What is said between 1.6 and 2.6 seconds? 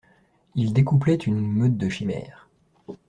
de chimères.